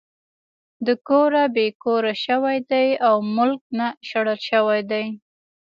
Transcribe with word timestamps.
د 0.85 0.87
کوره 1.07 1.43
بې 1.55 1.67
کوره 1.83 2.13
شوے 2.25 2.57
دے 2.71 2.85
او 3.07 3.15
ملک 3.37 3.61
نه 3.79 3.87
شړلے 4.09 4.37
شوے 4.49 4.79
دے 4.91 5.03